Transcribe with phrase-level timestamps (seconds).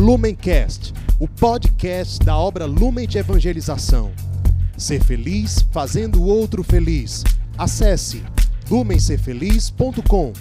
[0.00, 4.10] Lumencast, o podcast da obra Lumen de Evangelização.
[4.74, 7.22] Ser feliz fazendo o outro feliz.
[7.58, 8.24] Acesse
[8.70, 10.32] lumencerfeliz.com.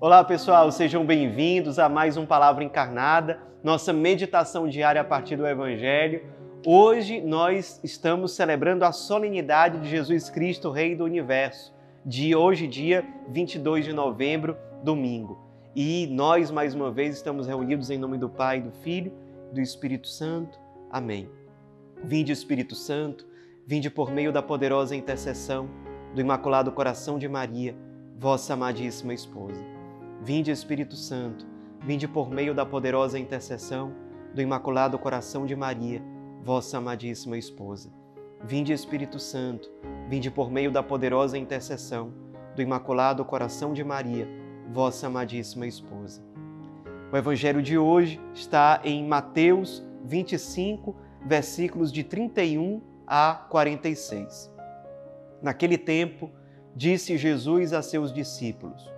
[0.00, 5.46] Olá pessoal, sejam bem-vindos a mais um Palavra Encarnada, nossa meditação diária a partir do
[5.46, 6.39] Evangelho.
[6.66, 11.72] Hoje nós estamos celebrando a solenidade de Jesus Cristo, Rei do Universo,
[12.04, 15.38] de hoje, dia 22 de novembro, domingo.
[15.74, 19.10] E nós, mais uma vez, estamos reunidos em nome do Pai, do Filho
[19.50, 20.60] do Espírito Santo.
[20.90, 21.30] Amém.
[22.04, 23.26] Vinde, Espírito Santo,
[23.66, 25.66] vinde por meio da poderosa intercessão
[26.14, 27.74] do Imaculado Coração de Maria,
[28.18, 29.64] vossa amadíssima esposa.
[30.20, 31.46] Vinde, Espírito Santo,
[31.80, 33.94] vinde por meio da poderosa intercessão
[34.34, 36.02] do Imaculado Coração de Maria,
[36.42, 37.90] vossa amadíssima esposa.
[38.42, 39.70] Vinde, Espírito Santo,
[40.08, 42.12] vinde por meio da poderosa intercessão
[42.56, 44.26] do Imaculado Coração de Maria,
[44.72, 46.22] vossa amadíssima esposa.
[47.12, 54.50] O evangelho de hoje está em Mateus 25, versículos de 31 a 46.
[55.42, 56.30] Naquele tempo,
[56.74, 58.90] disse Jesus a seus discípulos: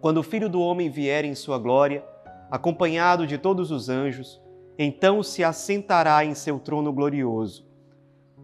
[0.00, 2.04] quando o Filho do Homem vier em sua glória,
[2.50, 4.40] acompanhado de todos os anjos,
[4.78, 7.66] então se assentará em seu trono glorioso.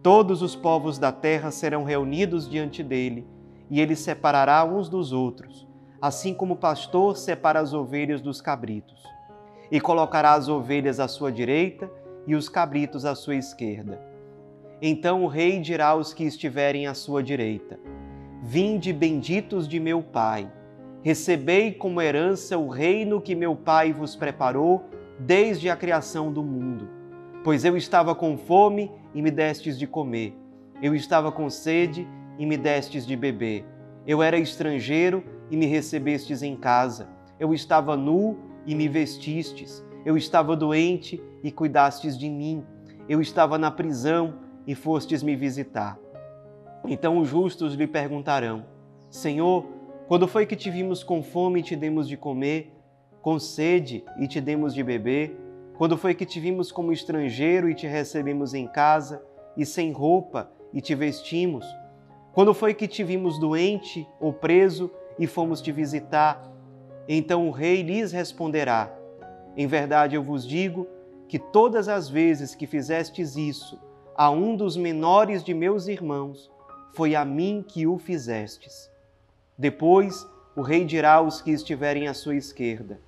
[0.01, 3.27] Todos os povos da terra serão reunidos diante dele,
[3.69, 5.67] e ele separará uns dos outros,
[6.01, 9.03] assim como o pastor separa as ovelhas dos cabritos.
[9.71, 11.89] E colocará as ovelhas à sua direita
[12.27, 14.01] e os cabritos à sua esquerda.
[14.81, 17.79] Então o rei dirá aos que estiverem à sua direita:
[18.41, 20.51] Vinde benditos de meu Pai
[21.03, 24.85] Recebei como herança o reino que meu Pai vos preparou
[25.19, 26.89] desde a criação do mundo.
[27.43, 30.35] Pois eu estava com fome e me destes de comer.
[30.81, 33.65] Eu estava com sede e me destes de beber.
[34.05, 37.09] Eu era estrangeiro e me recebestes em casa.
[37.39, 39.83] Eu estava nu e me vestistes.
[40.05, 42.63] Eu estava doente e cuidastes de mim.
[43.07, 44.35] Eu estava na prisão
[44.65, 45.97] e fostes me visitar.
[46.85, 48.65] Então os justos lhe perguntarão:
[49.09, 49.65] Senhor,
[50.07, 52.73] quando foi que te vimos com fome e te demos de comer,
[53.23, 55.35] com sede e te demos de beber?
[55.77, 59.23] Quando foi que te vimos como estrangeiro e te recebemos em casa,
[59.55, 61.65] e sem roupa e te vestimos?
[62.33, 66.51] Quando foi que te vimos doente ou preso e fomos te visitar?
[67.07, 68.93] Então o rei lhes responderá:
[69.55, 70.85] Em verdade eu vos digo
[71.27, 73.79] que todas as vezes que fizestes isso
[74.15, 76.51] a um dos menores de meus irmãos,
[76.93, 78.91] foi a mim que o fizestes.
[79.57, 82.99] Depois o rei dirá aos que estiverem à sua esquerda: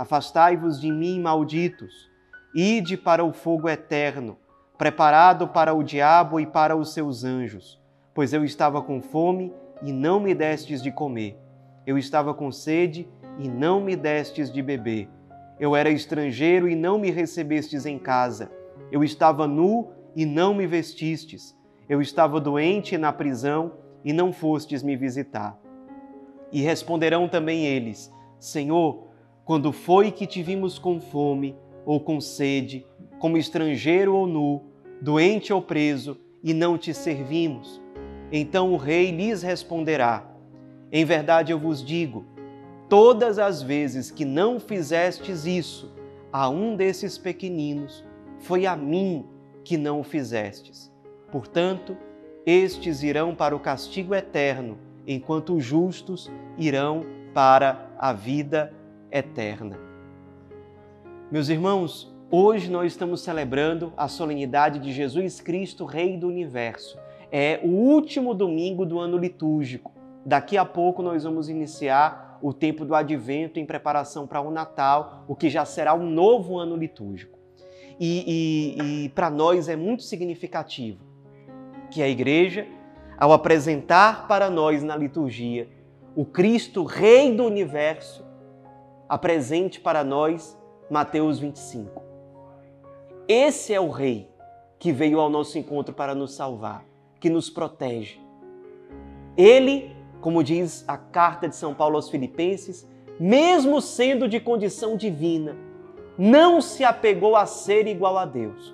[0.00, 2.10] Afastai-vos de mim, malditos,
[2.54, 4.38] ide para o fogo eterno,
[4.78, 7.78] preparado para o diabo e para os seus anjos,
[8.14, 9.52] pois eu estava com fome
[9.82, 11.38] e não me destes de comer.
[11.86, 13.06] Eu estava com sede
[13.38, 15.06] e não me destes de beber.
[15.58, 18.50] Eu era estrangeiro e não me recebestes em casa.
[18.90, 21.54] Eu estava nu e não me vestistes.
[21.86, 25.60] Eu estava doente na prisão e não fostes me visitar.
[26.50, 29.09] E responderão também eles: Senhor,
[29.50, 32.86] quando foi que te vimos com fome ou com sede,
[33.18, 34.62] como estrangeiro ou nu,
[35.02, 37.82] doente ou preso, e não te servimos?
[38.30, 40.24] Então o rei lhes responderá:
[40.92, 42.24] Em verdade eu vos digo,
[42.88, 45.92] todas as vezes que não fizestes isso
[46.32, 48.04] a um desses pequeninos,
[48.38, 49.26] foi a mim
[49.64, 50.92] que não o fizestes.
[51.32, 51.96] Portanto,
[52.46, 58.78] estes irão para o castigo eterno enquanto os justos irão para a vida
[59.10, 59.78] eterna.
[61.30, 66.98] Meus irmãos, hoje nós estamos celebrando a solenidade de Jesus Cristo, Rei do Universo.
[67.30, 69.92] É o último domingo do ano litúrgico.
[70.24, 75.24] Daqui a pouco nós vamos iniciar o tempo do advento em preparação para o Natal,
[75.28, 77.38] o que já será um novo ano litúrgico.
[77.98, 81.04] E, e, e para nós é muito significativo
[81.90, 82.66] que a igreja
[83.18, 85.68] ao apresentar para nós na liturgia
[86.16, 88.24] o Cristo, Rei do universo,
[89.10, 90.56] apresente para nós
[90.88, 92.00] Mateus 25.
[93.26, 94.30] Esse é o Rei
[94.78, 96.84] que veio ao nosso encontro para nos salvar,
[97.18, 98.20] que nos protege.
[99.36, 99.90] Ele,
[100.20, 105.56] como diz a carta de São Paulo aos Filipenses, mesmo sendo de condição divina,
[106.16, 108.72] não se apegou a ser igual a Deus,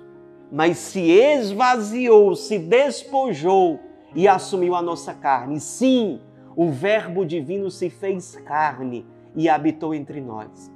[0.51, 3.79] mas se esvaziou, se despojou
[4.13, 5.59] e assumiu a nossa carne.
[5.59, 6.21] Sim,
[6.55, 9.03] o Verbo divino se fez carne
[9.37, 10.69] e habitou entre nós.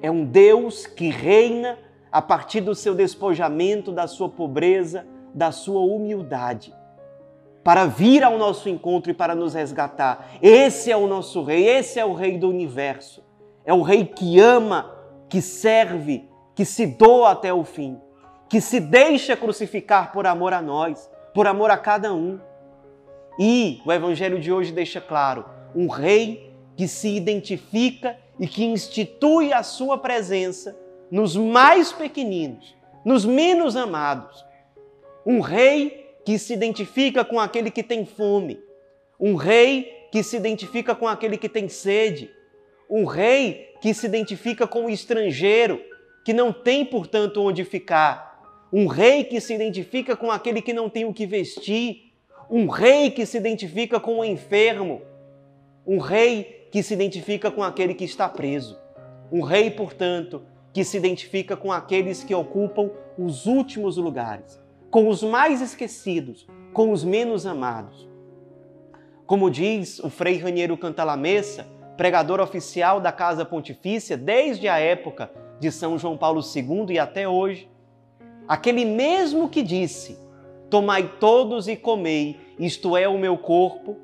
[0.00, 1.76] É um Deus que reina
[2.10, 6.72] a partir do seu despojamento, da sua pobreza, da sua humildade.
[7.62, 10.30] para vir ao nosso encontro e para nos resgatar.
[10.40, 13.22] Esse é o nosso Rei, esse é o Rei do universo.
[13.64, 14.94] É o Rei que ama,
[15.28, 18.00] que serve, que se doa até o fim,
[18.48, 22.40] que se deixa crucificar por amor a nós, por amor a cada um.
[23.38, 26.49] E o Evangelho de hoje deixa claro: um Rei
[26.80, 30.74] que se identifica e que institui a sua presença
[31.10, 32.74] nos mais pequeninos,
[33.04, 34.42] nos menos amados.
[35.26, 38.58] Um Rei que se identifica com aquele que tem fome,
[39.20, 42.30] um rei que se identifica com aquele que tem sede,
[42.88, 45.82] um rei que se identifica com o estrangeiro,
[46.24, 48.42] que não tem, portanto, onde ficar,
[48.72, 52.14] um rei que se identifica com aquele que não tem o que vestir,
[52.48, 55.02] um rei que se identifica com o enfermo,
[55.86, 58.78] um rei que se identifica com aquele que está preso,
[59.30, 65.22] um rei, portanto, que se identifica com aqueles que ocupam os últimos lugares com os
[65.22, 68.08] mais esquecidos, com os menos amados.
[69.24, 75.30] Como diz o Frei Raniero Cantalamessa, pregador oficial da Casa Pontifícia desde a época
[75.60, 77.70] de São João Paulo II e até hoje,
[78.48, 80.18] aquele mesmo que disse:
[80.68, 83.96] Tomai todos e comei, isto é o meu corpo,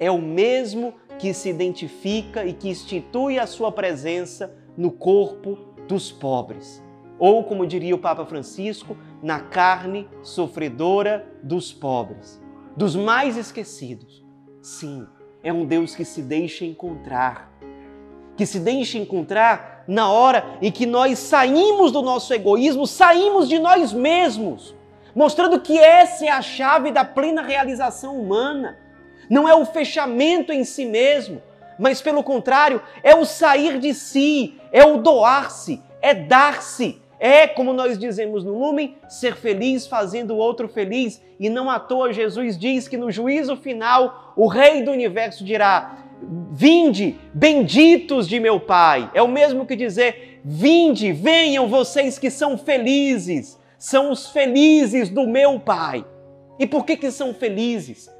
[0.00, 6.10] é o mesmo que se identifica e que institui a sua presença no corpo dos
[6.10, 6.84] pobres
[7.18, 12.40] ou, como diria o Papa Francisco, na carne sofredora dos pobres,
[12.76, 14.24] dos mais esquecidos.
[14.60, 15.06] Sim,
[15.42, 17.50] é um Deus que se deixa encontrar,
[18.36, 23.58] que se deixa encontrar na hora em que nós saímos do nosso egoísmo, saímos de
[23.58, 24.74] nós mesmos,
[25.14, 28.78] mostrando que essa é a chave da plena realização humana.
[29.28, 31.42] Não é o fechamento em si mesmo,
[31.78, 37.72] mas pelo contrário, é o sair de si, é o doar-se, é dar-se, é, como
[37.72, 41.22] nós dizemos no Lumen, ser feliz fazendo o outro feliz.
[41.40, 46.04] E não à toa Jesus diz que no juízo final o Rei do universo dirá:
[46.52, 49.10] Vinde, benditos de meu Pai.
[49.14, 53.58] É o mesmo que dizer: Vinde, venham vocês que são felizes.
[53.78, 56.04] São os felizes do meu Pai.
[56.58, 58.13] E por que, que são felizes?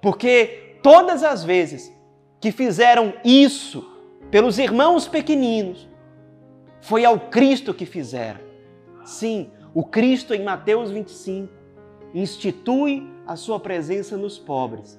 [0.00, 1.92] Porque todas as vezes
[2.40, 3.86] que fizeram isso
[4.30, 5.88] pelos irmãos pequeninos,
[6.80, 8.40] foi ao Cristo que fizeram.
[9.04, 11.52] Sim, o Cristo em Mateus 25
[12.14, 14.98] institui a sua presença nos pobres.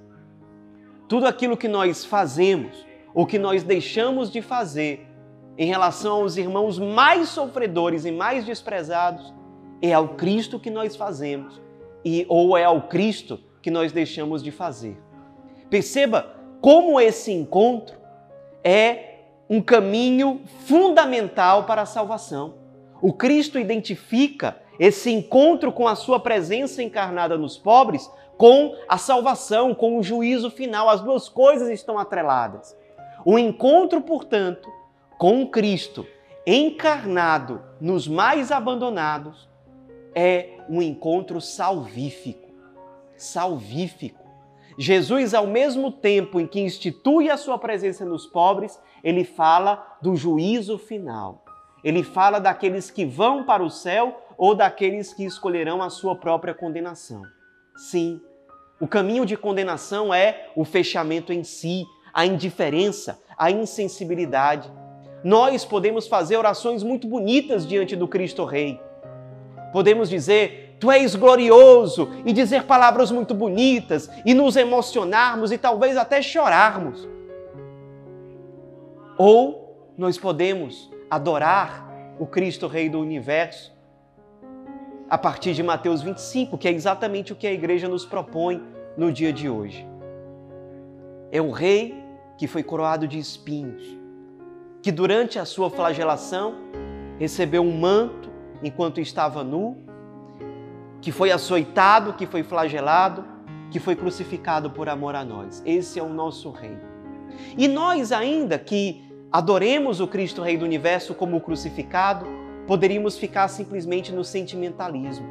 [1.08, 5.08] Tudo aquilo que nós fazemos ou que nós deixamos de fazer
[5.58, 9.34] em relação aos irmãos mais sofredores e mais desprezados
[9.82, 11.60] é ao Cristo que nós fazemos
[12.06, 14.98] e ou é ao Cristo que nós deixamos de fazer.
[15.70, 17.98] Perceba como esse encontro
[18.64, 19.12] é
[19.50, 22.56] um caminho fundamental para a salvação.
[23.02, 29.76] O Cristo identifica esse encontro com a sua presença encarnada nos pobres com a salvação,
[29.76, 30.90] com o juízo final.
[30.90, 32.76] As duas coisas estão atreladas.
[33.24, 34.68] O encontro, portanto,
[35.20, 36.08] com Cristo
[36.46, 39.48] encarnado nos mais abandonados
[40.16, 42.41] é um encontro salvífico.
[43.24, 44.20] Salvífico.
[44.78, 50.16] Jesus, ao mesmo tempo em que institui a sua presença nos pobres, ele fala do
[50.16, 51.44] juízo final.
[51.84, 56.54] Ele fala daqueles que vão para o céu ou daqueles que escolherão a sua própria
[56.54, 57.22] condenação.
[57.76, 58.22] Sim,
[58.80, 64.72] o caminho de condenação é o fechamento em si, a indiferença, a insensibilidade.
[65.24, 68.82] Nós podemos fazer orações muito bonitas diante do Cristo Rei.
[69.72, 75.96] Podemos dizer: Tu és glorioso e dizer palavras muito bonitas e nos emocionarmos e talvez
[75.96, 77.08] até chorarmos.
[79.16, 83.72] Ou nós podemos adorar o Cristo Rei do Universo
[85.08, 88.60] a partir de Mateus 25, que é exatamente o que a igreja nos propõe
[88.98, 89.88] no dia de hoje.
[91.32, 92.04] É o rei
[92.40, 93.84] que foi coroado de espinhos,
[94.82, 96.56] que durante a sua flagelação
[97.20, 98.32] recebeu um manto
[98.64, 99.91] enquanto estava nu
[101.02, 103.26] que foi açoitado, que foi flagelado,
[103.72, 105.64] que foi crucificado por amor a nós.
[105.66, 106.78] Esse é o nosso Rei.
[107.58, 112.26] E nós, ainda que adoremos o Cristo Rei do Universo como crucificado,
[112.68, 115.28] poderíamos ficar simplesmente no sentimentalismo.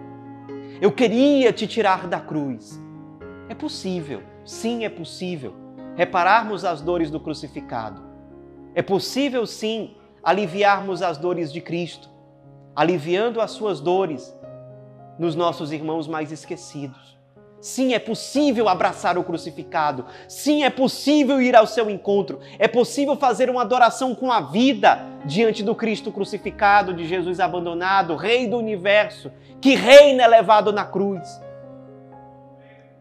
[0.80, 2.82] Eu queria te tirar da cruz.
[3.48, 5.54] É possível, sim, é possível
[5.96, 8.02] repararmos as dores do crucificado.
[8.74, 12.08] É possível, sim, aliviarmos as dores de Cristo,
[12.74, 14.34] aliviando as suas dores
[15.20, 17.20] nos nossos irmãos mais esquecidos.
[17.60, 20.06] Sim, é possível abraçar o crucificado.
[20.26, 22.40] Sim, é possível ir ao seu encontro.
[22.58, 28.16] É possível fazer uma adoração com a vida diante do Cristo crucificado, de Jesus abandonado,
[28.16, 31.38] Rei do universo, que reina elevado na cruz.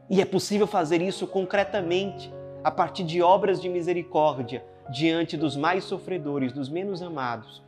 [0.09, 2.29] E é possível fazer isso concretamente,
[2.61, 7.63] a partir de obras de misericórdia, diante dos mais sofredores, dos menos amados.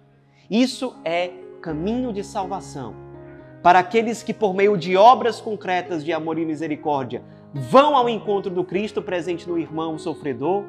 [0.50, 1.32] Isso é
[1.62, 3.11] caminho de salvação.
[3.64, 7.22] Para aqueles que, por meio de obras concretas de amor e misericórdia,
[7.54, 10.64] vão ao encontro do Cristo presente no irmão sofredor,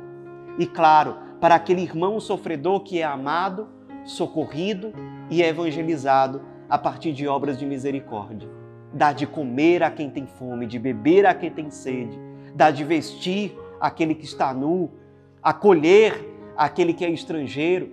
[0.59, 3.69] e, claro, para aquele irmão sofredor que é amado,
[4.05, 4.93] socorrido
[5.31, 8.49] e evangelizado a partir de obras de misericórdia.
[8.93, 12.19] Dá de comer a quem tem fome, de beber a quem tem sede,
[12.55, 14.91] dá de vestir aquele que está nu,
[15.43, 17.91] acolher aquele que é estrangeiro,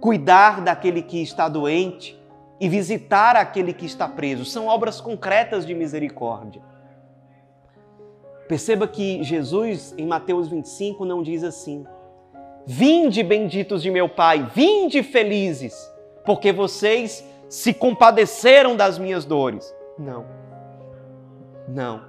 [0.00, 2.20] cuidar daquele que está doente
[2.62, 4.44] e visitar aquele que está preso.
[4.44, 6.62] São obras concretas de misericórdia.
[8.46, 11.84] Perceba que Jesus, em Mateus 25, não diz assim:
[12.64, 15.74] Vinde, benditos de meu Pai, vinde felizes,
[16.24, 19.74] porque vocês se compadeceram das minhas dores.
[19.98, 20.24] Não.
[21.66, 22.04] Não.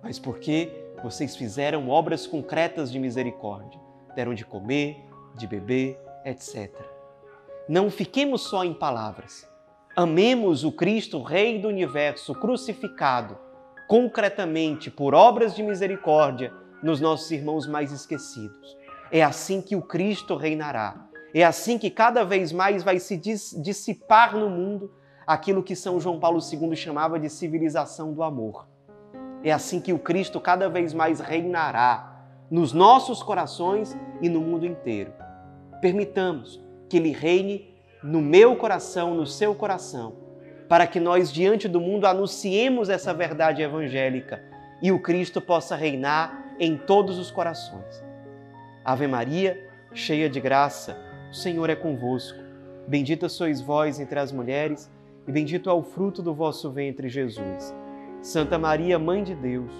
[0.00, 0.70] Mas porque
[1.02, 3.80] vocês fizeram obras concretas de misericórdia.
[4.14, 5.04] Deram de comer,
[5.34, 6.70] de beber, etc.
[7.68, 9.52] Não fiquemos só em palavras.
[9.96, 13.38] Amemos o Cristo, Rei do universo, crucificado,
[13.86, 18.76] concretamente por obras de misericórdia nos nossos irmãos mais esquecidos.
[19.08, 21.06] É assim que o Cristo reinará.
[21.32, 24.90] É assim que cada vez mais vai se dissipar no mundo
[25.24, 28.66] aquilo que São João Paulo II chamava de civilização do amor.
[29.44, 34.66] É assim que o Cristo cada vez mais reinará nos nossos corações e no mundo
[34.66, 35.12] inteiro.
[35.80, 37.73] Permitamos que Ele reine
[38.04, 40.12] no meu coração, no seu coração,
[40.68, 44.42] para que nós, diante do mundo, anunciemos essa verdade evangélica
[44.82, 48.04] e o Cristo possa reinar em todos os corações.
[48.84, 49.58] Ave Maria,
[49.94, 50.98] cheia de graça,
[51.30, 52.38] o Senhor é convosco.
[52.86, 54.92] Bendita sois vós entre as mulheres,
[55.26, 57.74] e bendito é o fruto do vosso ventre, Jesus.
[58.20, 59.72] Santa Maria, Mãe de Deus,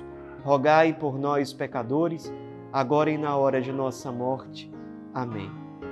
[0.42, 2.32] rogai por nós, pecadores,
[2.72, 4.72] agora e na hora de nossa morte.
[5.12, 5.63] Amém.